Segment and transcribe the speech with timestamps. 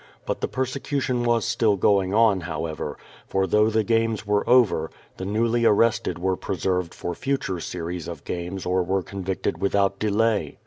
[0.25, 5.25] But the persecution was still going on, however, for, though the games were over, the
[5.25, 10.57] newly arrested were preserved for future series of games or were convicted without delay.